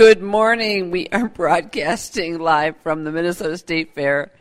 [0.00, 0.90] Good morning.
[0.90, 4.32] We are broadcasting live from the Minnesota State Fair.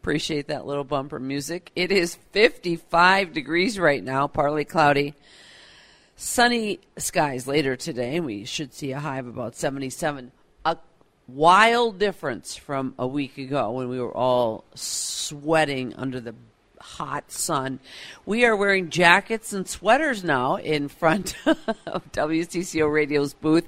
[0.00, 1.72] Appreciate that little bumper music.
[1.74, 5.14] It is 55 degrees right now, partly cloudy.
[6.14, 8.20] Sunny skies later today.
[8.20, 10.30] We should see a high of about 77.
[10.64, 10.76] A
[11.26, 16.36] wild difference from a week ago when we were all sweating under the
[16.78, 17.80] hot sun.
[18.24, 23.66] We are wearing jackets and sweaters now in front of WCCO Radio's booth.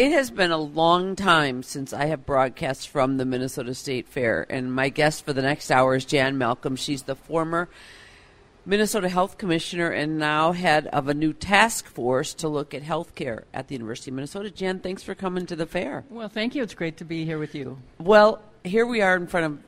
[0.00, 4.46] It has been a long time since I have broadcast from the Minnesota State Fair,
[4.48, 6.74] and my guest for the next hour is Jan Malcolm.
[6.74, 7.68] She's the former
[8.64, 13.14] Minnesota Health Commissioner and now head of a new task force to look at health
[13.14, 14.50] care at the University of Minnesota.
[14.50, 16.02] Jan, thanks for coming to the fair.
[16.08, 16.62] Well, thank you.
[16.62, 17.76] It's great to be here with you.
[17.98, 19.58] Well, here we are in front of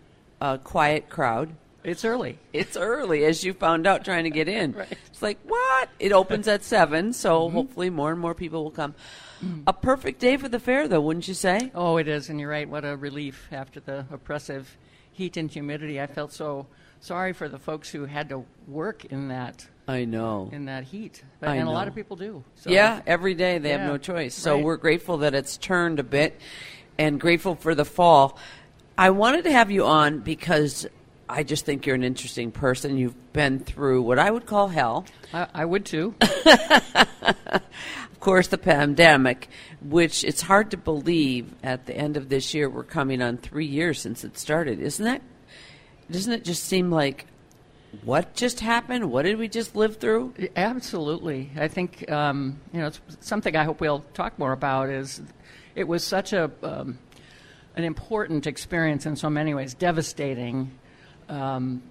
[0.41, 1.55] a quiet crowd.
[1.85, 2.39] It's early.
[2.53, 4.73] It's early, as you found out trying to get in.
[4.83, 4.99] Right.
[5.07, 5.89] It's like, what?
[5.99, 7.57] It opens at 7, so mm-hmm.
[7.57, 8.95] hopefully more and more people will come.
[9.67, 11.73] A perfect day for the fair, though, wouldn't you say?
[11.75, 12.69] Oh, it is, and you're right.
[12.69, 14.77] What a relief after the oppressive
[15.11, 16.01] heat and humidity.
[16.01, 16.67] I felt so
[17.01, 20.49] sorry for the folks who had to work in that I know.
[20.53, 22.45] in that heat, but, and a lot of people do.
[22.55, 22.71] So.
[22.71, 24.35] Yeah, every day they have no choice.
[24.35, 24.65] So right.
[24.65, 26.41] we're grateful that it's turned a bit
[26.97, 28.39] and grateful for the fall.
[28.97, 30.87] I wanted to have you on because
[31.33, 32.99] I just think you're an interesting person.
[32.99, 35.07] You've been through what I would call hell.
[35.33, 36.15] I, I would too.
[38.13, 39.49] Of course, the pandemic,
[39.81, 43.67] which it's hard to believe at the end of this year we're coming on three
[43.67, 44.79] years since it started.
[44.79, 45.23] Isn't that?
[46.09, 47.27] Doesn't it just seem like
[48.05, 49.11] what just happened?
[49.11, 50.35] What did we just live through?
[50.55, 51.51] Absolutely.
[51.57, 54.89] I think um, you know it's something I hope we'll talk more about.
[54.89, 55.21] Is
[55.75, 57.01] it was such a um,
[57.75, 60.71] an important experience in so many ways, devastating,
[61.33, 61.83] um,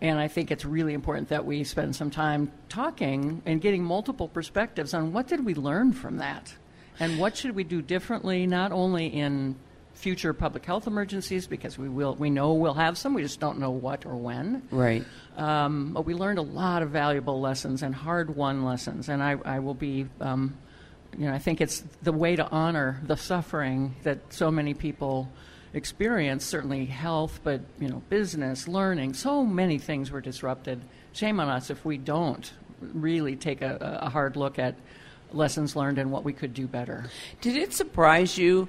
[0.00, 4.26] and I think it's really important that we spend some time talking and getting multiple
[4.26, 6.52] perspectives on what did we learn from that,
[6.98, 9.54] and what should we do differently, not only in
[9.94, 13.58] future public health emergencies because we will we know we'll have some we just don't
[13.58, 14.62] know what or when.
[14.72, 15.04] Right.
[15.36, 19.60] um, but we learned a lot of valuable lessons and hard-won lessons, and I, I
[19.60, 20.56] will be, um,
[21.16, 25.28] you know, I think it's the way to honor the suffering that so many people
[25.74, 26.44] experience.
[26.44, 30.80] Certainly, health, but you know, business, learning, so many things were disrupted.
[31.12, 34.74] Shame on us if we don't really take a, a hard look at
[35.32, 37.04] lessons learned and what we could do better.
[37.40, 38.68] Did it surprise you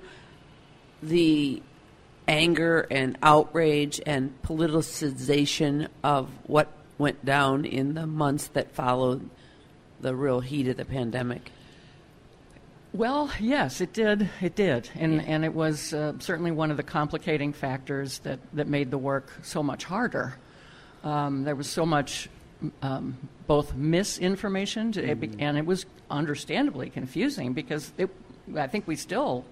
[1.02, 1.62] the
[2.28, 9.30] anger and outrage and politicization of what went down in the months that followed
[10.00, 11.52] the real heat of the pandemic?
[12.94, 14.30] Well, yes, it did.
[14.40, 18.68] It did, and and it was uh, certainly one of the complicating factors that that
[18.68, 20.36] made the work so much harder.
[21.04, 22.30] Um, there was so much
[22.84, 23.18] um,
[23.48, 28.12] both misinformation, to, it be- and it was understandably confusing because it,
[28.56, 29.44] I think we still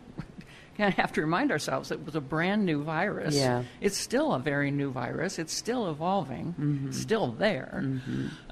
[0.81, 3.35] kind of have to remind ourselves it was a brand new virus.
[3.35, 3.63] Yeah.
[3.79, 5.39] It's still a very new virus.
[5.39, 6.55] It's still evolving.
[6.87, 7.83] It's still there.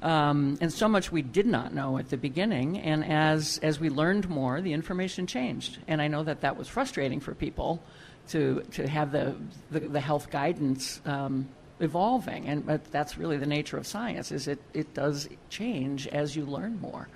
[0.01, 2.78] Um, and so much we did not know at the beginning.
[2.79, 5.79] And as, as we learned more, the information changed.
[5.88, 7.81] And I know that that was frustrating for people
[8.29, 9.35] to, to have the,
[9.72, 12.47] the, the health guidance um, evolving.
[12.47, 16.46] And but that's really the nature of science is it, it does change as you
[16.46, 17.07] learn more.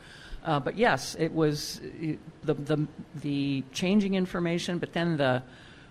[0.44, 5.42] Uh, but yes, it was uh, the, the, the changing information, but then the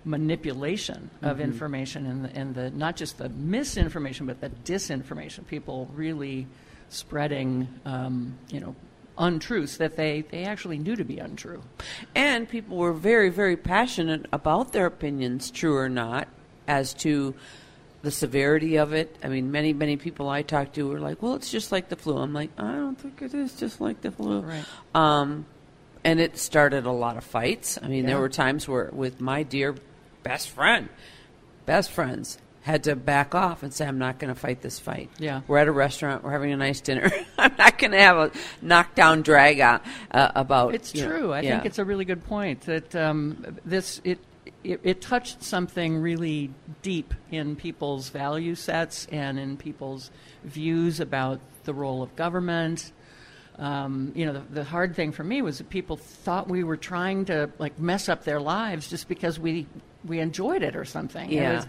[0.04, 5.46] manipulation of information and the, and the not just the misinformation, but the disinformation.
[5.46, 6.46] People really
[6.88, 8.74] spreading, um, you know,
[9.16, 11.62] untruths that they, they actually knew to be untrue.
[12.14, 16.28] And people were very, very passionate about their opinions, true or not,
[16.66, 17.34] as to
[18.02, 19.16] the severity of it.
[19.22, 21.96] I mean, many, many people I talked to were like, well, it's just like the
[21.96, 22.18] flu.
[22.18, 24.40] I'm like, I don't think it is just like the flu.
[24.40, 24.64] Right.
[24.94, 25.46] Um,
[26.04, 27.78] and it started a lot of fights.
[27.80, 29.76] I mean, there were times where, with my dear
[30.24, 30.88] best friend,
[31.64, 35.10] best friends, had to back off and say, I'm not going to fight this fight.
[35.18, 35.42] Yeah.
[35.46, 37.10] We're at a restaurant, we're having a nice dinner.
[37.38, 41.32] I'm not going to have a knockdown drag out uh, about It's you know, true.
[41.32, 41.56] I yeah.
[41.56, 44.18] think it's a really good point that um, this it,
[44.64, 46.50] it it touched something really
[46.82, 50.10] deep in people's value sets and in people's
[50.44, 52.92] views about the role of government.
[53.58, 56.76] Um, you know, the, the hard thing for me was that people thought we were
[56.78, 59.66] trying to like mess up their lives just because we
[60.04, 61.30] we enjoyed it or something.
[61.30, 61.56] It Yeah.
[61.56, 61.66] was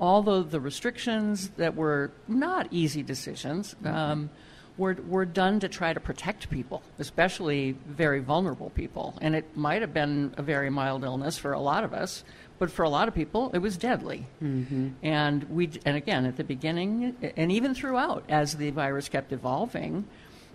[0.00, 4.28] all the, the restrictions that were not easy decisions um,
[4.78, 9.16] were, were done to try to protect people, especially very vulnerable people.
[9.20, 12.24] And it might have been a very mild illness for a lot of us,
[12.58, 14.26] but for a lot of people, it was deadly.
[14.42, 14.88] Mm-hmm.
[15.02, 20.04] And we, and again, at the beginning, and even throughout, as the virus kept evolving,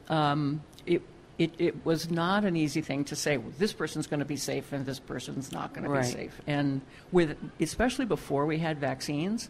[0.09, 1.01] um, it,
[1.37, 3.37] it, it was not an easy thing to say.
[3.37, 6.03] Well, this person's going to be safe, and this person's not going Right.
[6.03, 6.41] to be safe.
[6.45, 6.81] And
[7.11, 9.49] with especially before we had vaccines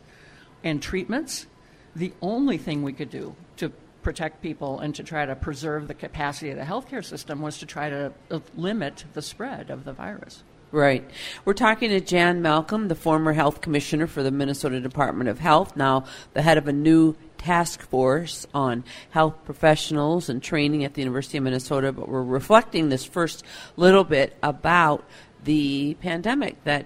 [0.63, 1.47] and treatments,
[1.95, 3.71] the only thing we could do to
[4.03, 7.65] protect people and to try to preserve the capacity of the healthcare system was to
[7.65, 10.43] try to uh, limit the spread of the virus.
[10.71, 11.03] Right.
[11.43, 15.75] We're talking to Jan Malcolm, the former health commissioner for the Minnesota Department of Health,
[15.75, 21.01] now the head of a new task force on health professionals and training at the
[21.01, 21.91] University of Minnesota.
[21.91, 23.43] But we're reflecting this first
[23.75, 25.03] little bit about
[25.43, 26.85] the pandemic that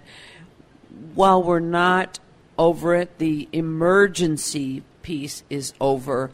[1.14, 2.20] while we're not
[2.58, 6.32] over it, the emergency piece is over.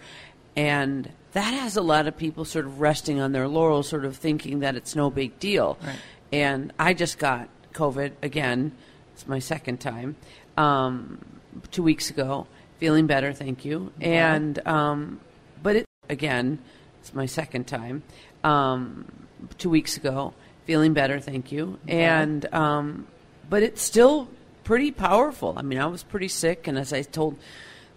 [0.56, 4.18] And that has a lot of people sort of resting on their laurels, sort of
[4.18, 5.78] thinking that it's no big deal.
[5.84, 5.96] Right.
[6.34, 8.74] And I just got COVID again.
[9.14, 10.16] It's my second time.
[10.58, 11.20] Um,
[11.72, 12.48] two weeks ago.
[12.80, 13.92] Feeling better, thank you.
[14.02, 15.20] And, um,
[15.62, 16.60] but it, again,
[17.00, 18.04] it's my second time.
[18.44, 19.06] Um,
[19.58, 20.34] two weeks ago.
[20.66, 21.80] Feeling better, thank you.
[21.88, 23.08] And, um,
[23.50, 24.28] but it's still
[24.64, 25.54] pretty powerful.
[25.58, 27.38] I mean, I was pretty sick, and as I told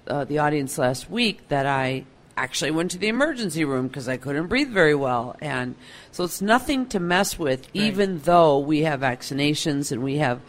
[0.06, 2.04] uh, the audience last week, that I
[2.36, 5.74] actually went to the emergency room because I couldn't breathe very well, and
[6.12, 10.40] so it's nothing to mess with, even though we have vaccinations and we have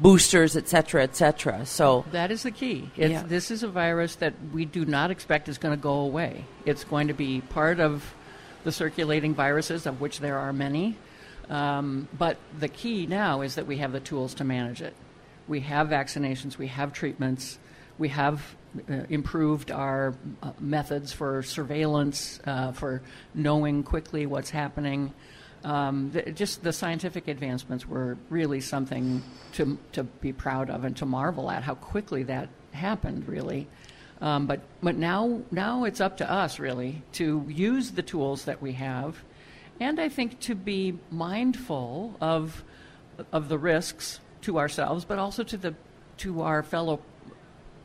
[0.00, 1.66] boosters, et cetera, et cetera.
[1.66, 2.90] So That is the key.
[2.96, 3.22] It's, Yeah.
[3.26, 6.44] This is a virus that we do not expect is going to go away.
[6.64, 8.14] It's going to be part of
[8.64, 10.96] the circulating viruses, of which there are many.
[11.50, 14.94] Um, but the key now is that we have the tools to manage it.
[15.48, 17.58] We have vaccinations, we have treatments,
[17.96, 18.54] we have
[19.08, 23.02] improved our uh, methods for surveillance, uh, for
[23.34, 25.12] knowing quickly what's happening.
[25.64, 29.22] Um, th- just the scientific advancements were really something
[29.54, 33.66] to, to be proud of and to marvel at how quickly that happened, really.
[34.20, 38.60] Um, but but now now it's up to us really to use the tools that
[38.60, 39.22] we have,
[39.80, 42.64] and I think to be mindful of
[43.32, 45.74] of the risks to ourselves, but also to the
[46.18, 47.00] to our fellow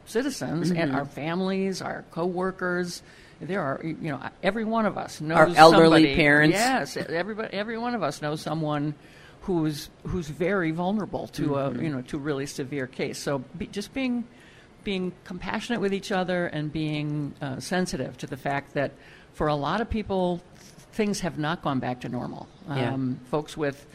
[0.06, 0.96] citizens and Mm-hmm.
[0.96, 3.02] our families, our coworkers.
[3.42, 6.54] There are, you know, every one of us knows Our elderly somebody- parents.
[6.56, 8.94] Yes, everybody, every one of us knows someone
[9.42, 11.80] who's who's very vulnerable to Mm-hmm.
[11.80, 13.20] a you know to really severe case.
[13.20, 14.24] So be, just being
[14.86, 18.92] being compassionate with each other and being uh, sensitive to the fact that
[19.34, 20.42] for a lot of people,
[20.92, 22.48] things have not gone back to normal.
[22.70, 22.94] Yeah.
[22.94, 23.86] Um, folks with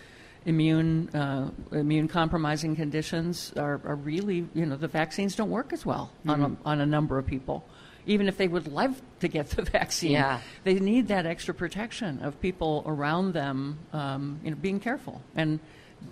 [0.47, 5.85] immune uh, immune compromising conditions are, are really you know the vaccines don't work as
[5.85, 6.67] well on Mm-hmm.
[6.67, 7.65] a, on a number of people.
[8.07, 10.41] Even if they would love to get the vaccine, Yeah.
[10.65, 13.79] they need that extra protection of people around them.
[13.93, 15.61] Um, you know, being careful and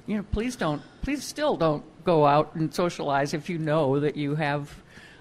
[0.07, 4.17] you know, please don't, please still don't go out and socialize if you know that
[4.17, 4.75] you have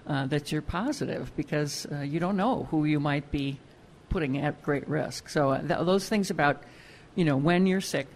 [0.07, 3.59] uh, that you're positive because uh, you don't know who you might be
[4.09, 5.29] putting at great risk.
[5.29, 6.63] So uh, th- those things about
[7.15, 8.07] you know when you're sick,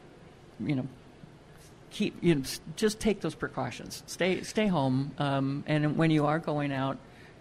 [0.59, 0.87] you know,
[1.91, 2.43] keep you know,
[2.75, 4.03] just take those precautions.
[4.07, 6.97] Stay stay home, um, and when you are going out,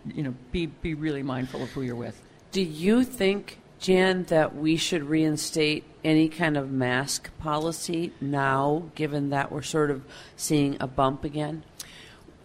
[0.07, 2.21] you know, be be really mindful of who you're with.
[2.51, 9.31] Do you think, Jan, that we should reinstate any kind of mask policy now, given
[9.31, 10.03] that we're sort of
[10.37, 11.65] seeing a bump again?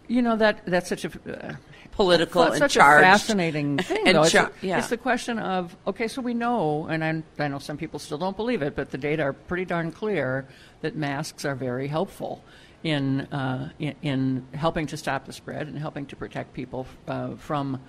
[0.08, 1.10] You know that that's such a
[1.50, 1.56] uh,
[1.96, 3.04] Political Well, it's and such charged.
[3.04, 4.08] a fascinating thing.
[4.08, 4.24] And though.
[4.24, 4.80] It's, char- the- yeah.
[4.80, 8.18] it's the question of okay, so we know, and I, I know some people still
[8.18, 10.48] don't believe it, but the data are pretty darn clear
[10.82, 12.44] that masks are very helpful
[12.84, 17.36] in uh, in, in helping to stop the spread and helping to protect people uh,
[17.36, 17.80] from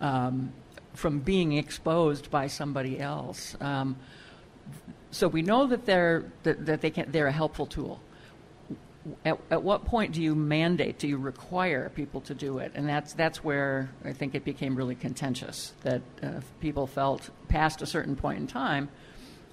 [0.00, 0.52] um,
[0.94, 3.56] from being exposed by somebody else.
[3.60, 3.96] Um,
[5.10, 8.00] so we know that they're that, that they can they're a helpful tool
[9.24, 12.72] at, at what point do you mandate, do you require people to do it?
[12.74, 17.82] And that's, that's where I think it became really contentious, that uh, people felt past
[17.82, 18.88] a certain point in time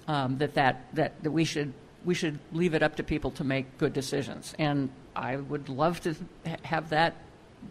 [0.08, 1.72] um, that, that, that, that we, should,
[2.04, 4.54] we should leave it up to people to make good decisions.
[4.58, 6.14] And I would love to
[6.46, 7.16] ha- have that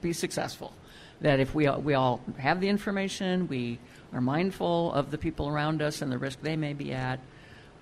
[0.01, 0.73] be successful.
[1.21, 3.79] That if we, we all have the information, we
[4.13, 7.19] are mindful of the people around us and the risk they may be at,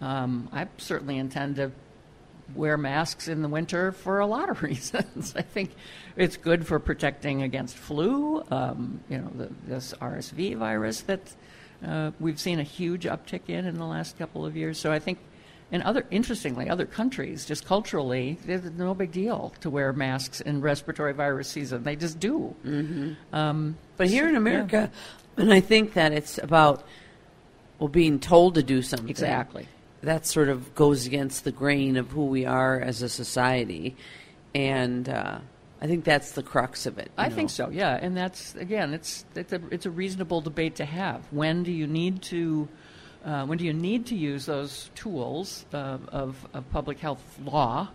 [0.01, 1.71] um, I certainly intend to
[2.55, 5.33] wear masks in the winter for a lot of reasons.
[5.35, 5.75] I think
[6.15, 11.21] it's good for protecting against flu, um, you know, the, this RSV virus that
[11.85, 14.77] uh, we've seen a huge uptick in in the last couple of years.
[14.77, 15.19] So I think,
[15.71, 20.61] and other interestingly, other countries just culturally, there's no big deal to wear masks in
[20.61, 21.83] respiratory virus season.
[21.83, 22.55] They just do.
[22.65, 23.35] Mm-hmm.
[23.35, 24.91] Um, But here in America,
[25.37, 26.83] and I think that it's about
[27.77, 29.09] well being told to do something.
[29.09, 29.67] exactly.
[30.01, 33.95] That sort of goes against the grain of who we are as a society,
[34.55, 35.39] and uh,
[35.81, 37.11] I think that's the crux of it.
[37.17, 37.35] I know.
[37.35, 37.69] think so.
[37.69, 41.21] Yeah, and that's again, it's it's a it's a reasonable debate to have.
[41.31, 42.67] When do you need to
[43.23, 47.89] uh, when do you need to use those tools uh, of, of public health law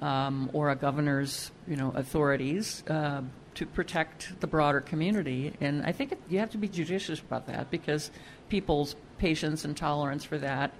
[0.00, 3.22] um, or a governor's you know authorities uh,
[3.54, 5.52] to protect the broader community?
[5.60, 8.10] And I think it, you have to be judicious about that because
[8.48, 10.72] people's patience and tolerance for that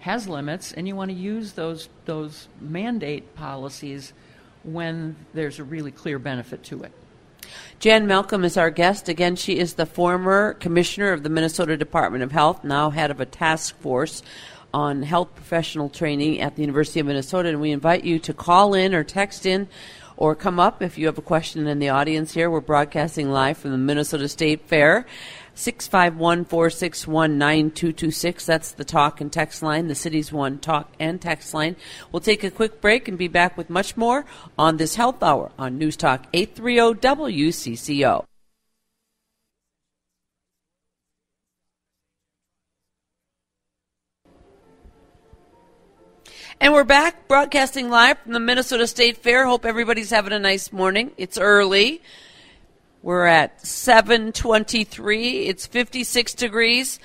[0.00, 4.12] has limits, and you want to use those those mandate policies
[4.62, 6.92] when there's a really clear benefit to it.
[7.80, 9.08] Jan Malcolm is our guest.
[9.08, 13.20] Again, she is the former commissioner of the Minnesota Department of Health, now head of
[13.20, 14.22] a task force
[14.74, 17.48] on health professional training at the University of Minnesota.
[17.48, 19.68] And we invite you to call in or text in
[20.16, 22.50] or come up if you have a question in the audience here.
[22.50, 25.06] We're broadcasting live from the Minnesota State Fair.
[25.58, 28.46] 651 461 9226.
[28.46, 31.74] That's the talk and text line, the city's one talk and text line.
[32.12, 34.24] We'll take a quick break and be back with much more
[34.56, 38.24] on this health hour on News Talk 830 WCCO.
[46.60, 49.44] And we're back broadcasting live from the Minnesota State Fair.
[49.44, 51.10] Hope everybody's having a nice morning.
[51.16, 52.00] It's early.
[53.08, 55.46] We're at 723.
[55.46, 57.00] It's 56 degrees.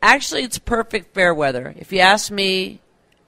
[0.00, 1.74] Actually, it's perfect fair weather.
[1.76, 2.80] If you ask me,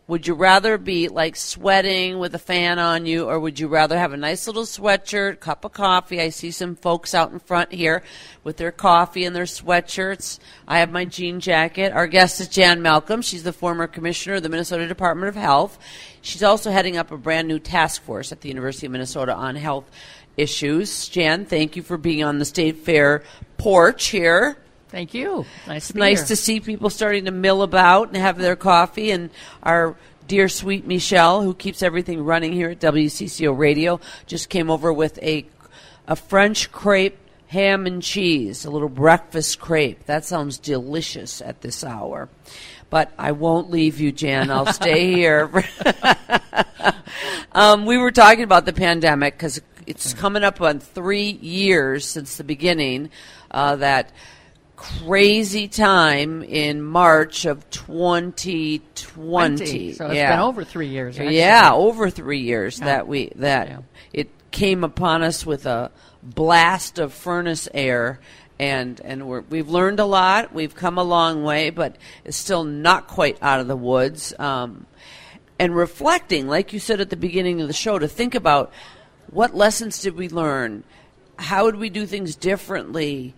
[0.07, 3.99] would you rather be like sweating with a fan on you, or would you rather
[3.99, 6.23] have a nice little sweatshirt, cup of coffee?
[6.23, 8.03] I see some folks out in front here
[8.45, 10.39] with their coffee and their sweatshirts.
[10.67, 11.93] I have my jean jacket.
[11.93, 13.21] Our guest is Jan Malcolm.
[13.21, 15.79] She's the former commissioner of the Minnesota Department of Health.
[16.23, 19.55] She's also heading up a brand new task force at the University of Minnesota on
[19.55, 19.89] health
[20.37, 21.09] issues.
[21.09, 23.23] Jan, thank you for being on the State Fair
[23.59, 24.57] porch here.
[24.89, 25.45] Thank you.
[25.67, 26.27] Nice to It's nice here.
[26.29, 29.31] to see people starting to mill about and have their coffee, and
[29.63, 29.95] our
[30.27, 35.19] dear sweet Michelle, who keeps everything running here at WCCO Radio, just came over with
[35.23, 35.47] a
[36.09, 37.19] a French crepe
[37.49, 40.05] ham and cheese, a little breakfast crepe.
[40.07, 42.29] That sounds delicious at this hour.
[42.91, 44.51] But I won't leave you, Jan.
[44.51, 45.51] I'll stay here.
[47.53, 52.37] um, we were talking about the pandemic because it's coming up on three years since
[52.37, 53.11] the beginning.
[53.51, 54.13] Uh, that
[54.77, 58.87] crazy time in March of 2020.
[58.95, 59.93] 20.
[59.93, 60.31] So it's yeah.
[60.31, 61.19] been over three years.
[61.19, 61.37] Actually.
[61.37, 62.85] Yeah, over three years Yeah.
[62.87, 63.79] that we that Yeah.
[64.13, 65.91] it came upon us with a
[66.23, 68.21] blast of furnace air,
[68.59, 70.55] and and we're, we've learned a lot.
[70.55, 74.33] We've come a long way, but it's still not quite out of the woods.
[74.39, 74.87] Um,
[75.59, 78.73] and reflecting, like you said at the beginning of the show, to think about
[79.31, 80.85] what lessons did we learn,
[81.39, 83.35] how would we do things differently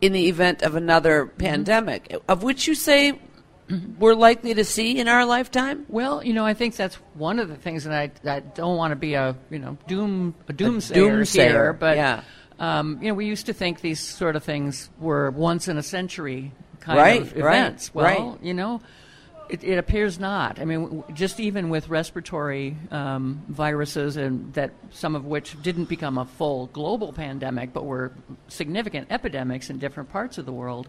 [0.00, 1.36] in the event of another Mm-hmm.
[1.38, 3.18] pandemic, of which you say
[3.98, 5.86] we're likely to see in our lifetime.
[5.88, 8.90] Well, you know, I think that's one of the things that I, I don't want
[8.92, 12.22] to be a you know doom a doomsayer, doomsayer, here, but yeah.
[12.58, 15.82] um, you know, we used to think these sort of things were once in a
[15.82, 17.94] century kind Right, of right, events.
[17.94, 18.42] Well, right.
[18.42, 18.80] you know.
[19.50, 20.60] It, it appears not.
[20.60, 26.18] I mean, just even with respiratory um, viruses, and that some of which didn't become
[26.18, 28.12] a full global pandemic, but were
[28.48, 30.88] significant epidemics in different parts of the world.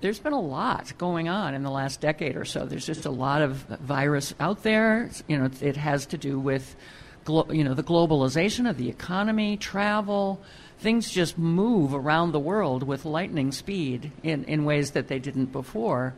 [0.00, 2.66] There's been a lot going on in the last decade or so.
[2.66, 5.10] There's just a lot of virus out there.
[5.26, 6.76] You know, it has to do with,
[7.24, 10.40] glo- you know, the globalization of the economy, travel.
[10.78, 15.46] Things just move around the world with lightning speed in, in ways that they didn't
[15.46, 16.14] before.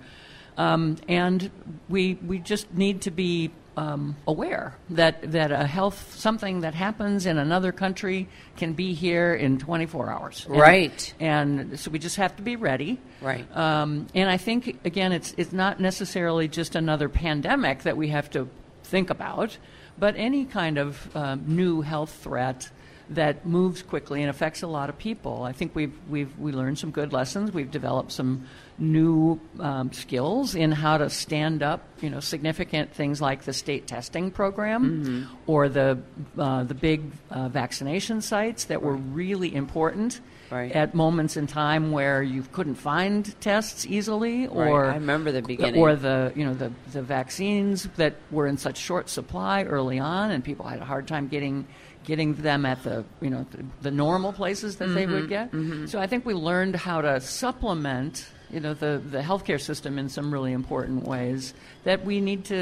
[0.61, 1.51] Um, and
[1.89, 7.25] we, we just need to be um, aware that, that a health, something that happens
[7.25, 10.45] in another country can be here in 24 hours.
[10.47, 11.15] And- Right.
[11.19, 12.99] And so we just have to be ready.
[13.23, 13.47] Right.
[13.57, 18.29] Um, and I think, again, it's, it's not necessarily just another pandemic that we have
[18.31, 18.49] to
[18.85, 19.57] think about,
[19.99, 22.69] but any kind of um, new health threat
[23.11, 25.43] that moves quickly and affects a lot of people.
[25.43, 27.53] I think we've, we've we learned some good lessons.
[27.53, 28.47] We've developed some
[28.79, 33.87] new um, skills in how to stand up, you know, significant things like the state
[33.87, 35.99] testing program or the
[36.39, 40.73] uh, the big uh, vaccination sites that were really important Right.
[40.73, 44.91] at moments in time where you couldn't find tests easily, or Right.
[44.91, 45.81] I remember the beginning.
[45.81, 50.33] or the you know the the vaccines that were in such short supply early on,
[50.33, 51.67] and people had a hard time getting
[52.11, 55.15] getting them at the you know the, the normal places that they Mm-hmm.
[55.15, 55.89] would get.
[55.91, 60.09] So I think we learned how to supplement you know the the healthcare system in
[60.09, 61.55] some really important ways
[61.89, 62.59] that we need to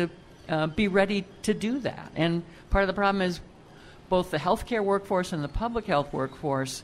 [0.49, 2.13] uh, be ready to do that.
[2.15, 3.41] And part of the problem is
[4.09, 6.83] both the healthcare workforce and the public health workforce,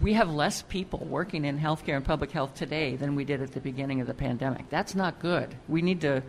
[0.00, 3.52] we have less people working in healthcare and public health today than we did at
[3.52, 4.68] the beginning of the pandemic.
[4.70, 5.48] That's not good.
[5.68, 6.22] We need to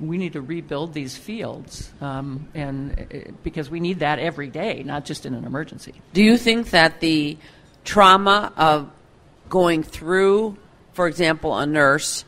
[0.00, 4.82] we need to rebuild these fields, um, and uh, because we need that every day,
[4.84, 5.94] not just in an emergency.
[6.12, 7.36] Do you think that the
[7.84, 8.90] trauma of
[9.48, 10.56] going through,
[10.92, 12.24] for example, a nurse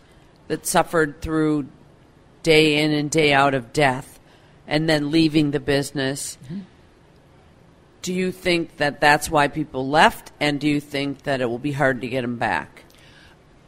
[0.49, 1.67] that suffered through
[2.43, 4.21] day in and day out of death
[4.67, 6.39] and then leaving the business.
[8.03, 11.59] Do you think that that's why people left, and do you think that it will
[11.59, 12.84] be hard to get them back?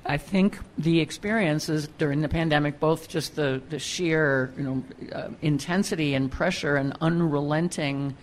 [0.08, 5.28] I think the experiences during the pandemic, both just the, the sheer you know uh,
[5.42, 8.16] intensity and pressure and unrelenting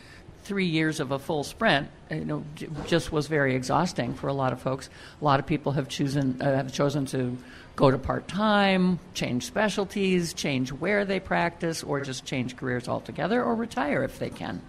[0.44, 4.34] three years of a full sprint, you know, j- just was very exhausting for a
[4.34, 4.90] lot of folks.
[5.22, 7.38] A lot of people have chosen uh, have chosen to
[7.76, 13.44] go to part time, change specialties, change where they practice, or just change careers altogether,
[13.44, 14.62] or retire if they can.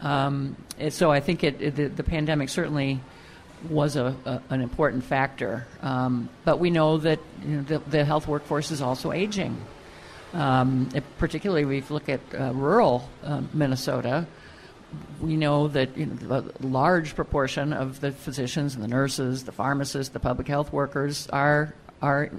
[0.00, 0.56] Um,
[0.88, 3.00] so I think it, it, the, the pandemic certainly
[3.68, 5.66] was a, a, an important factor.
[5.82, 9.56] Um, but we know that you know, the, the health workforce is also aging.
[10.32, 14.26] Um, it, particularly, if you look at uh, rural uh, Minnesota,
[15.20, 19.52] we know that you know, a large proportion of the physicians and the nurses, the
[19.52, 22.30] pharmacists, the public health workers are are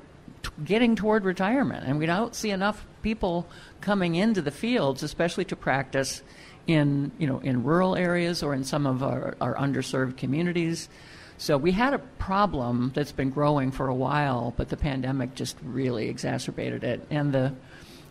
[0.42, 3.48] t- getting toward retirement, and we don't see enough people
[3.82, 6.22] coming into the fields, especially to practice
[6.68, 10.90] in you know in rural areas or in some of our, our underserved communities.
[11.38, 15.58] So we had a problem that's been growing for a while, but the pandemic just
[15.64, 17.54] really exacerbated it, and the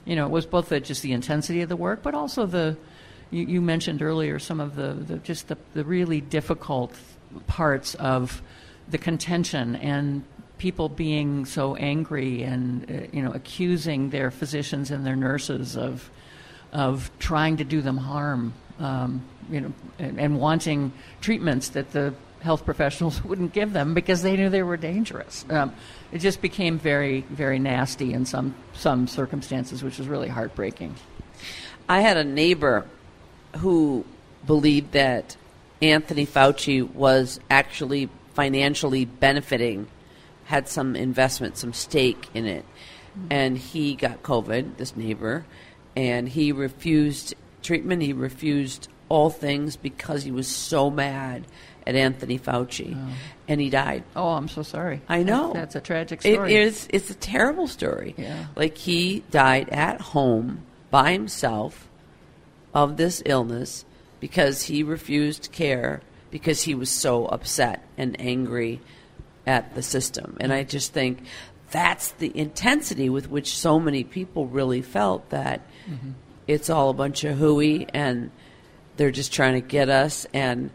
[0.05, 2.77] you know it was both the, just the intensity of the work, but also the
[3.31, 6.95] you, you mentioned earlier some of the, the just the, the really difficult
[7.47, 8.43] parts of
[8.89, 10.25] the contention and
[10.59, 16.11] people being so angry and uh, you know accusing their physicians and their nurses of
[16.73, 22.15] of trying to do them harm, um, you know, and, and wanting treatments that the
[22.41, 25.45] health professionals wouldn't give them because they knew they were dangerous.
[25.51, 25.75] Um,
[26.13, 30.95] it just became very, very nasty in some some circumstances, which was really heartbreaking.
[31.89, 32.87] I had a neighbor
[33.59, 34.05] who
[34.47, 35.37] believed that
[35.83, 39.89] Anthony Fauci was actually financially benefiting,
[40.45, 42.65] had some investment, some stake in it.
[43.29, 45.45] And he got COVID, this neighbor,
[45.97, 48.03] and he refused treatment.
[48.03, 51.47] He refused all things because he was so mad
[51.87, 52.97] at Anthony Fauci.
[52.97, 53.13] Oh.
[53.49, 54.05] And he died.
[54.15, 55.03] Oh, I'm so sorry.
[55.09, 55.53] I know.
[55.53, 56.55] That's, that's a tragic story.
[56.55, 56.89] It is.
[56.91, 58.15] It's a terrible story.
[58.17, 58.47] Yeah.
[58.55, 61.89] Like he died at home by himself
[62.73, 63.85] of this illness
[64.21, 66.01] because he refused care
[66.31, 68.81] because he was so upset and angry
[69.47, 70.37] at the system.
[70.39, 71.25] And I just think
[71.71, 76.11] that's the intensity with which so many people really felt that mm-hmm.
[76.47, 78.31] it's all a bunch of hooey and
[78.97, 80.71] they're just trying to get us and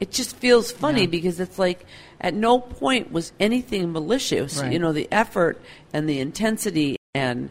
[0.00, 1.06] it just feels funny Yeah.
[1.08, 1.84] because it's like
[2.20, 4.72] at no point was anything malicious Right.
[4.72, 5.60] you know the effort
[5.92, 7.50] and the intensity and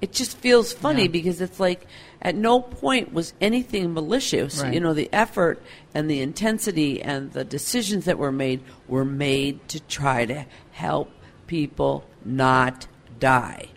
[0.00, 1.08] it just feels funny Yeah.
[1.08, 1.86] because it's like
[2.22, 4.72] at no point was anything malicious Right.
[4.74, 5.60] you know the effort
[5.94, 11.10] and the intensity and the decisions that were made were made to try to help
[11.48, 12.86] people not
[13.18, 13.68] die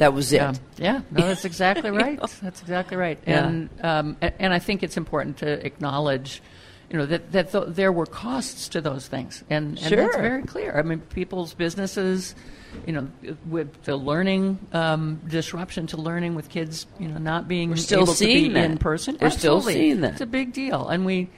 [0.00, 2.18] that was it Yeah, yeah, no, that's exactly right.
[2.18, 3.18] That's exactly right.
[3.26, 3.46] Yeah.
[3.46, 6.42] And um, and I think it's important to acknowledge,
[6.90, 10.42] you know, that that th- there were costs to those things, and, and that's very
[10.44, 10.74] clear.
[10.74, 12.34] I mean, people's businesses,
[12.86, 13.08] you know,
[13.46, 18.04] with the learning um, disruption to learning with kids, you know, not being We're still
[18.04, 18.70] able seeing to be that.
[18.70, 19.18] in person.
[19.20, 20.12] We're still seeing that.
[20.12, 21.28] It's a big deal, and we.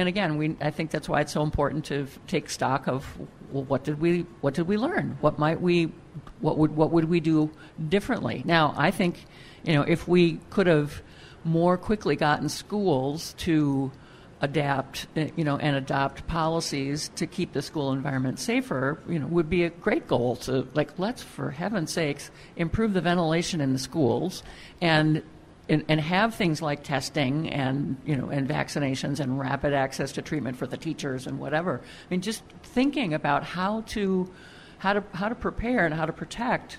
[0.00, 3.06] And again, we, I think that's why it's so important to take stock of
[3.52, 5.18] well, what did we what did we learn?
[5.20, 5.92] What might we
[6.40, 7.50] what would what would we do
[7.86, 8.40] differently?
[8.46, 9.26] Now, I think
[9.62, 11.02] you know if we could have
[11.44, 13.92] more quickly gotten schools to
[14.40, 19.26] adapt, uh, you know, and adopt policies to keep the school environment safer, you know,
[19.26, 23.74] would be a great goal to like let's for heaven's sakes improve the ventilation in
[23.74, 24.42] the schools
[24.80, 25.22] and
[25.70, 30.22] and, and have things like testing and you know and vaccinations and rapid access to
[30.22, 31.80] treatment for the teachers and whatever.
[31.80, 34.30] I mean, just thinking about how to
[34.78, 36.78] how to how to prepare and how to protect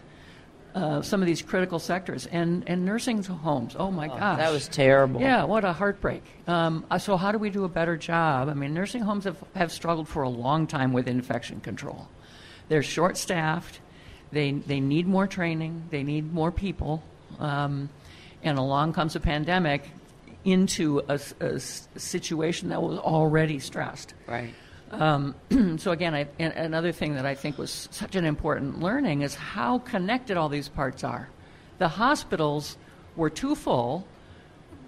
[0.75, 3.75] uh, some of these critical sectors and and nursing homes.
[3.79, 6.23] Oh my gosh, that was terrible yeah, what a heartbreak.
[6.45, 8.49] Um, uh, so, how do we do a better job?
[8.49, 12.09] I mean, nursing homes have, have struggled for a long time with infection control.
[12.67, 13.79] They're short staffed,
[14.31, 17.03] they, they need more training, they need more people.
[17.39, 17.89] Um,
[18.43, 19.89] and along comes a pandemic
[20.43, 21.19] into a
[21.59, 24.13] situation that was already stressed.
[24.27, 24.53] right
[24.91, 25.35] Um,
[25.77, 29.79] so again, I, another thing that I think was such an important learning is how
[29.79, 31.29] connected all these parts are.
[31.77, 32.77] The hospitals
[33.15, 34.05] were too full,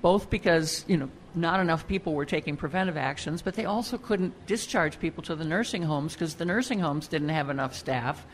[0.01, 4.45] both because you know not enough people were taking preventive actions, but they also couldn't
[4.45, 8.25] discharge people to the nursing homes because the nursing homes didn't have enough staff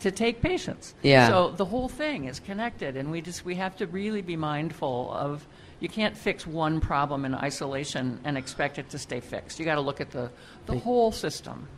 [0.00, 0.94] to take patients.
[1.02, 1.28] Yeah.
[1.28, 5.12] So the whole thing is connected, and we just we have to really be mindful
[5.12, 5.46] of.
[5.78, 9.58] You can't fix one problem in isolation and expect it to stay fixed.
[9.58, 10.30] You got to look at the,
[10.64, 11.68] the whole system.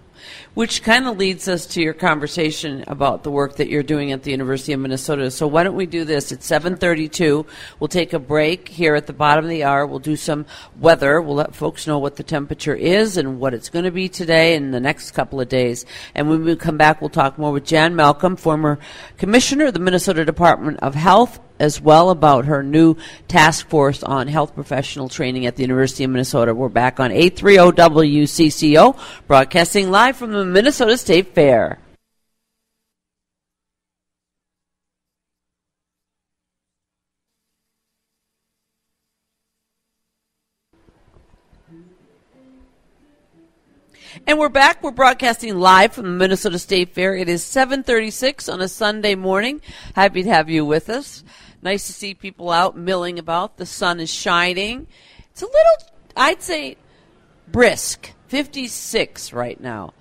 [0.54, 4.22] Which kind of leads us to your conversation about the work that you're doing at
[4.22, 5.30] the University of Minnesota.
[5.30, 6.32] So why don't we do this?
[6.32, 7.46] It's 7:32.
[7.78, 9.86] We'll take a break here at the bottom of the hour.
[9.86, 10.46] We'll do some
[10.78, 11.20] weather.
[11.20, 14.56] We'll let folks know what the temperature is and what it's going to be today
[14.56, 15.84] and the next couple of days.
[16.14, 18.78] And when we come back, we'll talk more with Jan Malcolm, former
[19.16, 24.28] commissioner of the Minnesota Department of Health as well about her new task force on
[24.28, 26.54] health professional training at the University of Minnesota.
[26.54, 31.78] We're back on 830 WCCO, broadcasting live from the Minnesota State Fair.
[44.26, 44.82] And we're back.
[44.82, 47.14] We're broadcasting live from the Minnesota State Fair.
[47.14, 49.60] It is 7:36 on a Sunday morning.
[49.94, 51.22] Happy to have you with us.
[51.62, 53.56] Nice to see people out milling about.
[53.56, 54.86] The sun is shining.
[55.30, 56.76] It's a little, I'd say,
[57.50, 58.12] brisk.
[58.28, 59.94] 56 right now.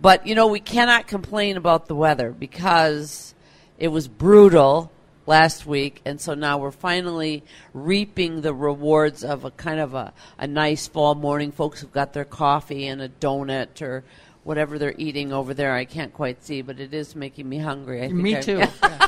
[0.00, 3.34] But, you know, we cannot complain about the weather because
[3.78, 4.92] it was brutal
[5.26, 7.44] last week, and so now we're finally
[7.74, 11.52] reaping the rewards of a kind of a, a nice fall morning.
[11.52, 14.04] Folks have got their coffee and a donut or
[14.42, 15.74] whatever they're eating over there.
[15.74, 18.02] I can't quite see, but it is making me hungry.
[18.02, 18.58] I Me too.
[18.82, 19.06] Yeah.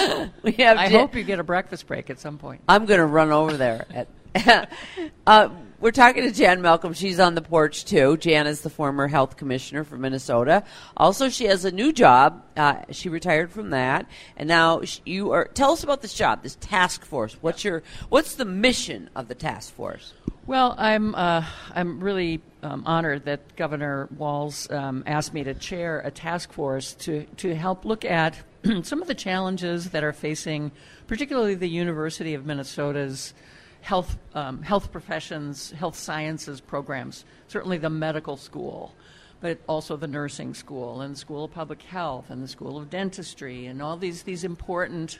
[0.42, 2.62] we have I Jan- hope you get a breakfast break at some point.
[2.68, 3.86] I'm going to run over there.
[3.92, 4.08] At,
[5.26, 5.48] uh,
[5.80, 6.92] we're talking to Jan Malcolm.
[6.92, 8.16] She's on the porch too.
[8.18, 10.62] Jan is the former health commissioner for Minnesota.
[10.96, 12.44] Also, she has a new job.
[12.56, 15.46] Uh, she retired from that, and now sh- you are.
[15.46, 17.36] Tell us about this job, this task force.
[17.40, 20.12] What's your What's the mission of the task force?
[20.46, 26.00] Well, I'm uh, I'm really um, honored that Governor Walz um, asked me to chair
[26.00, 28.36] a task force to to help look at
[28.82, 30.70] some of the challenges that are facing,
[31.06, 33.34] particularly the University of Minnesota's
[33.80, 37.24] health um, health professions, health sciences programs.
[37.48, 38.94] Certainly, the medical school.
[39.40, 42.90] But also the nursing school and the School of Public Health and the School of
[42.90, 45.18] Dentistry and all these, these important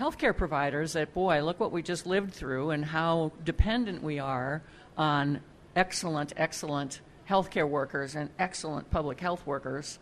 [0.00, 4.62] healthcare providers that, boy, look what we just lived through and how dependent we are
[4.96, 5.40] on
[5.76, 9.98] excellent, excellent healthcare workers and excellent public health workers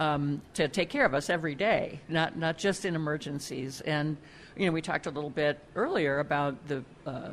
[0.00, 3.82] um, to take care of us every day, not, not just in emergencies.
[3.82, 4.16] And,
[4.56, 7.32] you know, we talked a little bit earlier about the uh,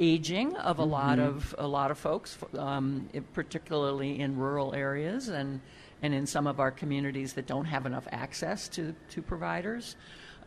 [0.00, 5.60] aging of a lot of a lot of folks, um, particularly in rural areas and
[6.02, 9.96] and in some of our communities that don't have enough access to to providers.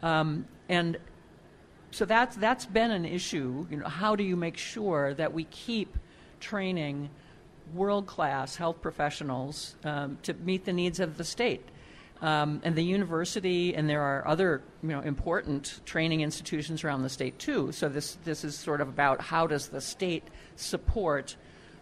[0.04, 0.98] Um, and
[1.92, 3.66] so that's that's been an issue.
[3.70, 5.98] You know, how do you make sure that we keep
[6.40, 7.10] training
[7.74, 11.64] world class health professionals um, to meet the needs of the state?
[12.22, 17.10] Um, and the university, and there are other you know important training institutions around the
[17.10, 17.72] state too.
[17.72, 20.24] So this this is sort of about how does the state
[20.56, 21.36] support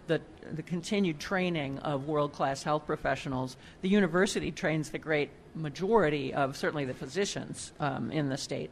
[0.09, 0.19] the,
[0.51, 3.55] the continued training of world class health professionals.
[3.81, 8.71] The university trains the great majority of certainly the physicians um, in the state.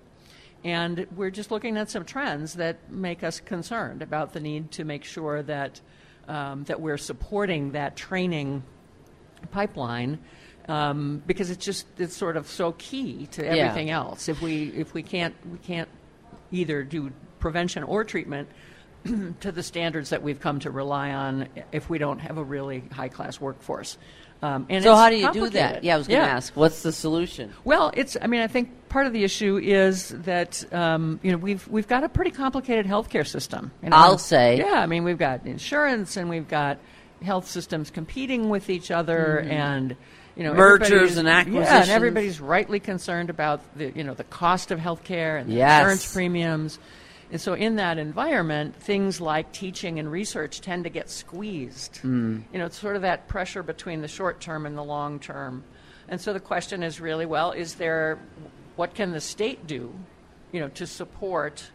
[0.64, 4.84] And we're just looking at some trends that make us concerned about the need to
[4.84, 5.80] make sure that,
[6.28, 8.64] um, that we're supporting that training
[9.52, 10.20] pipeline.
[10.68, 13.52] Um, because it's just it's sort of so key to Yeah.
[13.52, 14.28] everything else.
[14.28, 15.88] If we if we can't we can't
[16.52, 18.50] either do prevention or treatment
[19.40, 22.84] to the standards that we've come to rely on if we don't have a really
[22.92, 23.98] high class workforce.
[24.42, 25.84] Um, and So how do you do that?
[25.84, 26.56] Yeah, I was going to ask.
[26.56, 27.54] What's the solution?
[27.64, 28.16] Well, it's.
[28.22, 31.88] I mean, I think part of the issue is that um, you know we've we've
[31.88, 33.72] got a pretty complicated healthcare system.
[33.82, 33.98] You know?
[33.98, 34.58] I'll say.
[34.60, 36.78] Yeah, I mean we've got insurance and we've got
[37.24, 39.96] health systems competing with each other and.
[40.36, 40.60] You know, Mm-hmm.
[40.60, 45.42] Mergers and Yeah, and everybody's rightly concerned about the you know the cost of healthcare
[45.42, 45.80] and the Yes.
[45.82, 46.78] insurance premiums.
[47.30, 52.00] And so, in that environment, things like teaching and research tend to get squeezed.
[52.04, 52.44] Mm.
[52.54, 55.64] You know, it's sort of that pressure between the short term and the long term.
[56.08, 58.18] And so, the question is really well, is there,
[58.78, 59.94] what can the state do,
[60.54, 61.70] you know, to support,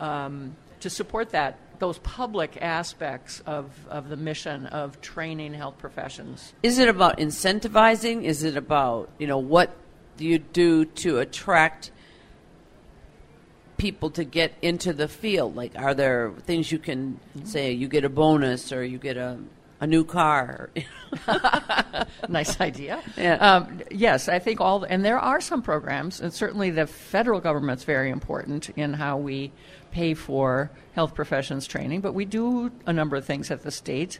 [0.00, 6.52] um, to support that, those public aspects of, of the mission of training health professions?
[6.64, 8.24] Is it about incentivizing?
[8.24, 9.70] Is it about, you know, what
[10.16, 11.92] do you do to attract
[13.76, 15.56] people to get into the field?
[15.56, 19.38] Like, are there things you can say, you get a bonus or you get a,
[19.80, 20.70] a new car?
[22.28, 23.02] nice idea.
[23.16, 23.34] Yeah.
[23.34, 27.84] Um, yes, I think all, and there are some programs, and certainly the federal government's
[27.84, 29.52] very important in how we
[29.90, 34.18] pay for health professions training, but we do a number of things at the state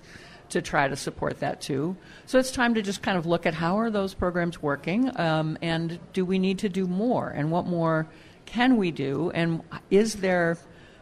[0.49, 1.97] to try to support that too.
[2.27, 5.59] So it's time to just kind of look at how are those programs working, um,
[5.61, 8.07] and do we need to do more, and what more
[8.47, 10.57] can we do, and is there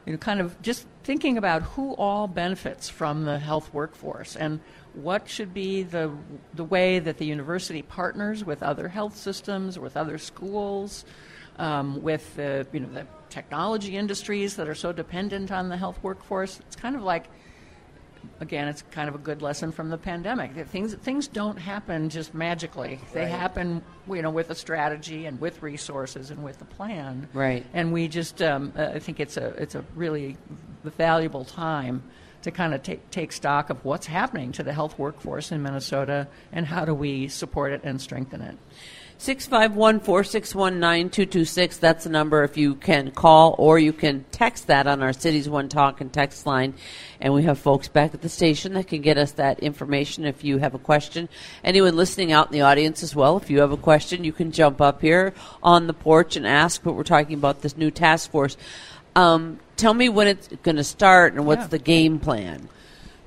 [0.07, 4.61] you know, kind of just thinking about who all benefits from the health workforce and
[4.94, 6.11] what should be the,
[6.54, 11.04] the way that the university partners with other health systems, with other schools,
[11.59, 15.98] um, with the, you know, the technology industries that are so dependent on the health
[16.02, 16.61] workforce.
[16.61, 17.26] It's kind of like,
[18.40, 20.54] again, it's kind of a good lesson from the pandemic.
[20.54, 23.00] That things things don't happen just magically.
[23.12, 23.28] They Right.
[23.30, 27.28] happen, you know, with a strategy and with resources and with a plan.
[27.32, 27.64] Right.
[27.72, 30.37] And we just, um, uh, I think it's a it's a really
[30.84, 32.02] valuable time
[32.42, 36.28] to kind of take take stock of what's happening to the health workforce in Minnesota
[36.52, 38.56] and how do we support it and strengthen it.
[39.24, 41.78] 651 461 9226.
[41.78, 45.48] That's the number if you can call or you can text that on our Cities
[45.48, 46.74] One Talk and text line.
[47.22, 50.44] And we have folks back at the station that can get us that information if
[50.44, 51.30] you have a question.
[51.64, 54.52] Anyone listening out in the audience as well, if you have a question, you can
[54.52, 55.32] jump up here
[55.62, 56.82] on the porch and ask.
[56.82, 58.58] But we're talking about this new task force.
[59.16, 61.68] Um, tell me when it's going to start and what's Yeah.
[61.68, 62.68] the game plan.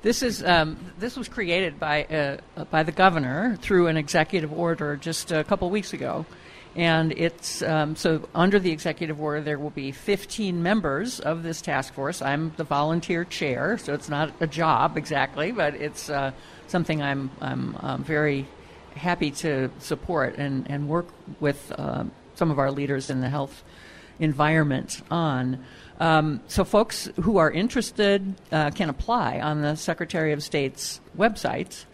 [0.00, 4.96] This is um, this was created by uh, by the governor through an executive order
[4.96, 6.24] just a couple weeks ago,
[6.76, 11.60] and it's um, so under the executive order there will be 15 members of this
[11.60, 12.22] task force.
[12.22, 16.30] I'm the volunteer chair, so it's not a job exactly, but it's uh,
[16.68, 18.46] something I'm I'm um, very
[18.94, 21.08] happy to support and and work
[21.40, 23.64] with um, some of our leaders in the health
[24.20, 25.64] environment on.
[25.98, 31.84] Um, so, folks who are interested uh, can apply on the Secretary of State's website.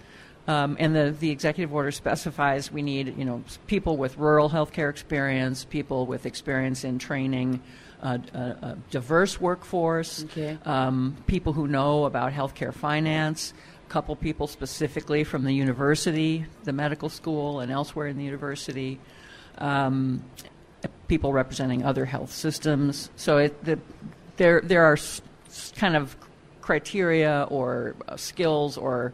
[0.46, 4.90] Um, and the, the executive order specifies we need, you know, people with rural healthcare
[4.90, 7.62] experience, people with experience in training,
[8.02, 10.58] uh, a, a diverse workforce, Okay.
[10.66, 13.54] um, people who know about healthcare finance,
[13.86, 19.00] a couple people specifically from the university, the medical school, and elsewhere in the university,
[19.56, 20.22] um,
[21.08, 23.10] people representing other health systems.
[23.16, 23.78] So it, the,
[24.36, 25.22] there, there are s-
[25.76, 26.16] kind of
[26.60, 29.12] criteria or uh, skills or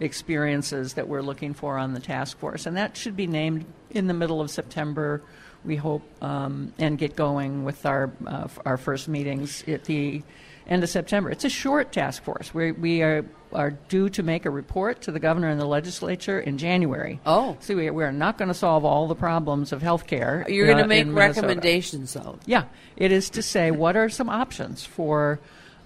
[0.00, 4.06] experiences that we're looking for on the task force, and that should be named in
[4.06, 5.22] the middle of September.
[5.64, 10.22] We hope um, and get going with our uh, f- our first meetings at the
[10.66, 11.30] end of September.
[11.30, 12.52] It's a short task force.
[12.54, 16.38] We we are are due to make a report to the governor and the legislature
[16.38, 17.20] in January.
[17.26, 17.56] Oh.
[17.60, 20.46] so we, we're not going to solve all the problems of health care.
[20.48, 22.38] You're going uh, to make recommendations, though.
[22.46, 22.64] Yeah,
[22.96, 25.40] it is to say what are some options for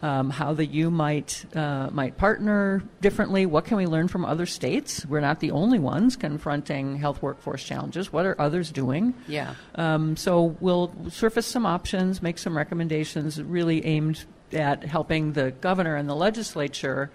[0.05, 3.47] um, how the U might uh, might partner differently.
[3.47, 5.07] What can we learn from other states?
[5.07, 8.13] We're not the only ones confronting health workforce challenges.
[8.13, 9.15] What are others doing?
[9.27, 9.55] Yeah.
[9.77, 15.97] Um, so we'll surface some options, make some recommendations, really aimed at helping the governor
[15.97, 17.11] and the legislature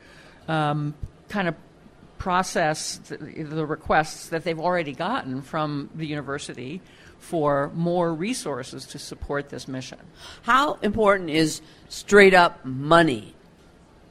[0.47, 0.95] um,
[1.29, 1.53] kind of
[2.17, 6.81] process the, the requests that they've already gotten from the university
[7.19, 9.99] for more resources to support this mission.
[10.41, 13.35] How important is straight up money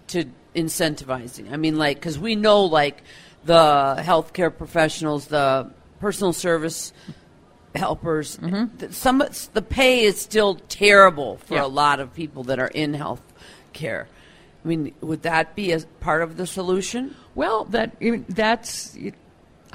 [0.08, 1.52] to incentivizing?
[1.52, 3.02] I mean, like, because we know, like,
[3.44, 6.92] the healthcare professionals, the personal service
[7.74, 8.76] helpers, mm-hmm.
[8.78, 9.22] that some
[9.54, 11.64] the pay is still terrible for Yeah.
[11.64, 13.22] a lot of people that are in health
[13.72, 14.08] care.
[14.64, 17.14] I mean, would that be a part of the solution?
[17.34, 17.96] Well, that
[18.28, 19.14] that's it-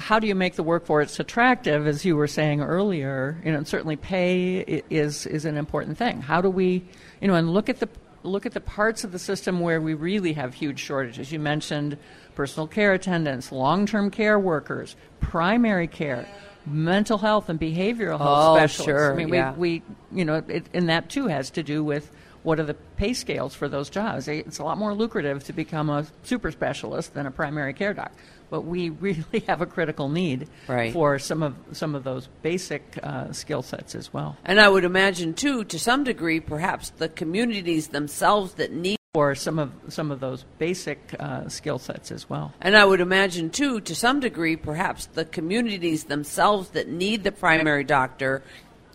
[0.04, 3.40] how do you make the workforce attractive, as you were saying earlier.
[3.42, 6.20] You know, and certainly pay is is an important thing.
[6.20, 6.84] How do we,
[7.22, 7.88] you know, and look at the
[8.22, 11.32] look at the parts of the system where we really have huge shortages.
[11.32, 11.96] You mentioned
[12.34, 16.26] personal care attendants, long-term care workers, primary care.
[16.66, 18.84] Mental health and behavioral health Oh, specialists.
[18.84, 19.52] sure, I mean, yeah.
[19.52, 22.10] we, we, you know, it, and that too has to do with
[22.42, 24.28] what are the pay scales for those jobs.
[24.28, 28.12] It's a lot more lucrative to become a super specialist than a primary care doc.
[28.54, 30.92] But we really have a critical need Right.
[30.92, 34.36] for some of some of those basic uh, skill sets as well.
[34.44, 38.96] And I would imagine, too, to some degree, perhaps the communities themselves that need.
[39.12, 42.52] For some of some of those basic uh, skill sets as well.
[42.60, 47.32] And I would imagine, too, to some degree, perhaps the communities themselves that need the
[47.32, 48.44] primary doctor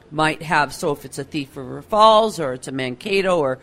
[0.09, 0.73] might have.
[0.73, 3.59] So if it's a Thief River Falls or it's a Mankato or,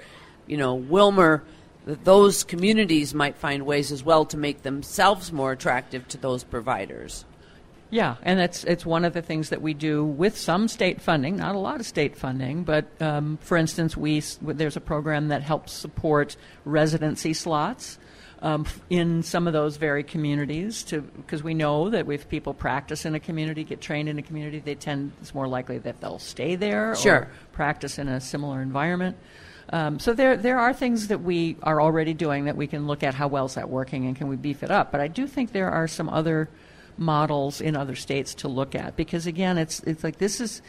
[0.46, 1.40] you know, Willmar,
[1.86, 6.44] that those communities might find ways as well to make themselves more attractive to those
[6.44, 7.24] providers.
[7.88, 11.36] Yeah, and that's it's one of the things that we do with some state funding,
[11.36, 15.42] not a lot of state funding, but um, for instance, we there's a program that
[15.42, 17.98] helps support residency slots
[18.42, 23.04] um, in some of those very communities, to because we know that if people practice
[23.04, 26.18] in a community, get trained in a community, they tend it's more likely that they'll
[26.18, 27.14] stay there Sure.
[27.14, 29.16] or practice in a similar environment.
[29.70, 33.02] Um, so there there are things that we are already doing that we can look
[33.02, 34.92] at how well is that working and can we beef it up.
[34.92, 36.48] But I do think there are some other
[36.98, 40.62] models in other states to look at because again it's it's like this is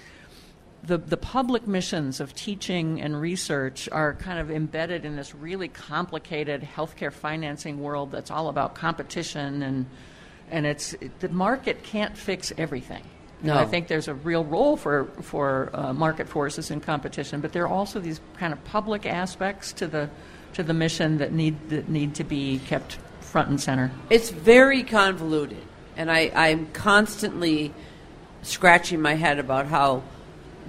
[0.84, 5.68] the, the public missions of teaching and research are kind of embedded in this really
[5.68, 9.86] complicated healthcare financing world that's all about competition and
[10.50, 13.04] and it's the market can't fix everything.
[13.44, 13.52] No.
[13.52, 17.54] And I think there's a real role for for uh, market forces in competition, but
[17.54, 20.10] there are also these kind of public aspects to the
[20.54, 23.92] to the mission that need that need to be kept front and center.
[24.10, 25.62] It's very convoluted,
[25.96, 27.74] and I, I'm constantly
[28.42, 30.02] scratching my head about how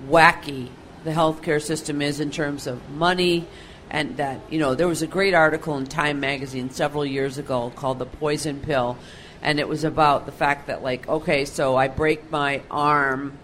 [0.09, 0.69] wacky
[1.05, 3.47] the healthcare system is in terms of money.
[3.91, 7.73] And that, you know, there was a great article in Time magazine several years ago
[7.75, 8.99] called The Poison Pill.
[9.43, 13.39] And it was about the fact that, like, okay, so I break my arm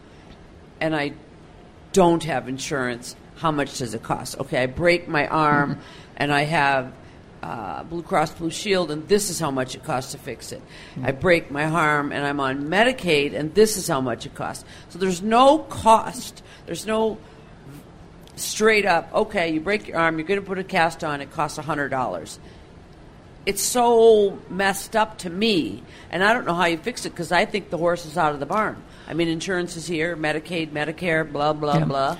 [0.80, 1.12] and I
[1.92, 3.14] don't have insurance.
[3.36, 4.38] How much does it cost?
[4.38, 5.78] Okay, I break my arm
[6.16, 6.92] and I have
[7.42, 10.62] uh, Blue Cross Blue Shield, and this is how much it costs to fix it.
[11.02, 14.64] I break my arm and I'm on Medicaid, and this is how much it costs.
[14.88, 16.42] So there's no cost.
[16.66, 17.18] There's no
[18.36, 21.30] straight up, okay, you break your arm, you're going to put a cast on, it
[21.30, 22.38] costs $100.
[23.46, 27.30] It's so messed up to me, and I don't know how you fix it because
[27.30, 28.82] I think the horse is out of the barn.
[29.06, 31.84] I mean, insurance is here, Medicaid, Medicare, blah, blah, Yeah.
[31.84, 32.16] blah.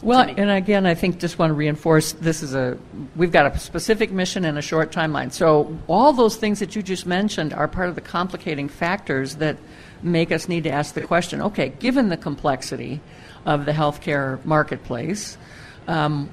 [0.00, 2.76] Well, and again, I think just want to reinforce this is a
[3.14, 5.30] we've got a specific mission and a short timeline.
[5.32, 9.58] So all those things that you just mentioned are part of the complicating factors that
[10.02, 11.40] make us need to ask the question.
[11.40, 13.00] Okay, given the complexity
[13.46, 15.38] of the healthcare marketplace,
[15.86, 16.28] um,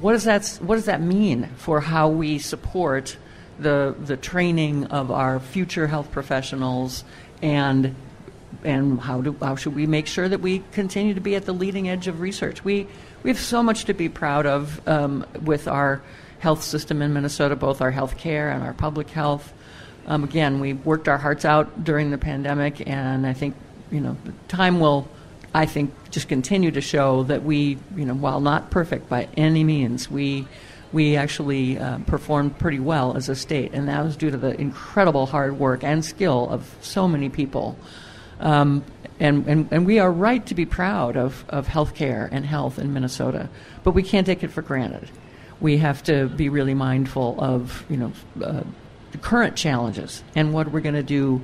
[0.00, 3.18] what does that what does that mean for how we support
[3.58, 7.04] the the training of our future health professionals
[7.42, 7.94] and
[8.64, 11.52] and how do how should we make sure that we continue to be at the
[11.52, 12.64] leading edge of research?
[12.64, 12.86] We
[13.22, 16.02] we have so much to be proud of um, with our
[16.38, 19.52] health system in Minnesota, both our health care and our public health.
[20.06, 23.54] Um, again, we worked our hearts out during the pandemic, and I think
[23.90, 24.16] you know
[24.48, 25.08] time will,
[25.54, 29.64] I think, just continue to show that we, you know, while not perfect by any
[29.64, 30.46] means, we
[30.92, 34.58] we actually uh, performed pretty well as a state, and that was due to the
[34.60, 37.76] incredible hard work and skill of so many people.
[38.40, 38.84] Um,
[39.20, 42.92] and, and, and we are right to be proud of, of healthcare and health in
[42.92, 43.48] Minnesota,
[43.84, 45.10] but we can't take it for granted.
[45.60, 48.62] We have to be really mindful of you know uh,
[49.12, 51.40] the current challenges and what we're going to do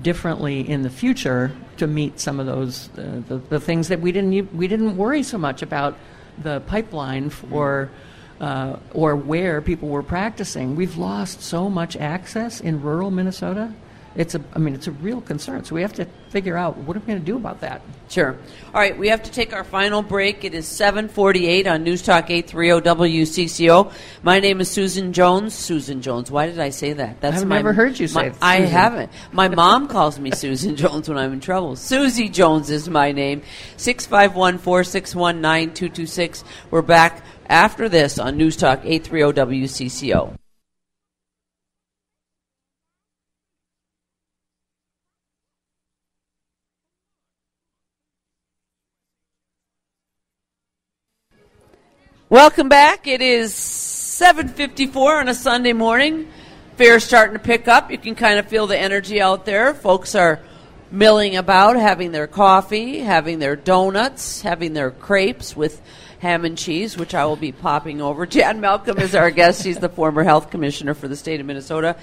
[0.00, 4.10] differently in the future to meet some of those uh, the, the things that we
[4.10, 5.98] didn't we didn't worry so much about
[6.42, 7.90] the pipeline for
[8.42, 10.74] uh, or where people were practicing.
[10.74, 13.72] We've lost so much access in rural Minnesota.
[14.14, 15.64] It's a I mean it's a real concern.
[15.64, 17.80] So we have to figure out what are we going to do about that.
[18.10, 18.36] Sure.
[18.74, 20.44] All right, we have to take our final break.
[20.44, 23.90] It is 748 on News Talk 830 WCCO.
[24.22, 25.54] My name is Susan Jones.
[25.54, 26.30] Susan Jones.
[26.30, 27.22] Why did I say that?
[27.22, 29.10] That's I've my, never heard you say my- it, I haven't.
[29.30, 31.76] My mom calls me Susan Jones when I'm in trouble.
[31.76, 33.40] Susie Jones is my name.
[33.78, 36.44] 651 461 9226.
[36.70, 40.34] We're back after this on News Talk 830 WCCO.
[52.30, 53.06] Welcome back.
[53.06, 56.28] It is 7:54 on a Sunday morning.
[56.78, 57.90] Fair's starting to pick up.
[57.90, 59.74] You can kind of feel the energy out there.
[59.74, 60.40] Folks are
[60.90, 65.82] milling about, having their coffee, having their donuts, having their crepes with
[66.22, 68.26] ham and cheese, which I will be popping over.
[68.26, 69.64] Jan Malcolm is our guest.
[69.64, 71.96] She's the former health commissioner for the state of Minnesota.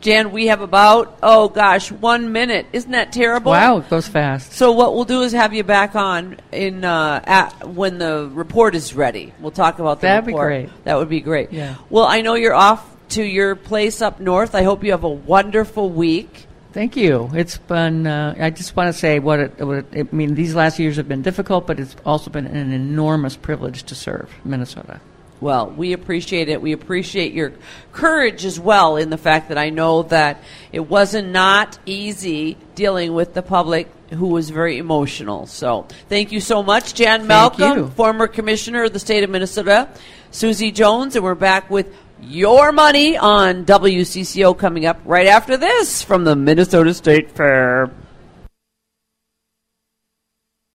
[0.00, 2.66] Jan, we have about oh gosh, one minute.
[2.72, 3.52] Isn't that terrible?
[3.52, 4.54] Wow, it goes fast.
[4.54, 8.74] So what we'll do is have you back on in uh, at, when the report
[8.74, 9.34] is ready.
[9.40, 10.70] We'll talk about the That'd be great.
[10.84, 11.52] That would be great.
[11.52, 11.76] Yeah.
[11.90, 14.54] Well, I know you're off to your place up north.
[14.54, 16.45] I hope you have a wonderful week.
[16.76, 17.30] Thank you.
[17.32, 18.06] It's been.
[18.06, 20.08] Uh, I just want to say what it, what it.
[20.12, 23.84] I mean, these last years have been difficult, but it's also been an enormous privilege
[23.84, 25.00] to serve Minnesota.
[25.40, 26.60] Well, we appreciate it.
[26.60, 27.54] We appreciate your
[27.92, 33.14] courage as well in the fact that I know that it wasn't not easy dealing
[33.14, 35.46] with the public who was very emotional.
[35.46, 39.88] So thank you so much, Jan Malcolm, former commissioner of the state of Minnesota,
[40.30, 46.02] Susie Jones, and we're back with your money on WCCO coming up right after this
[46.02, 47.90] from the Minnesota State Fair.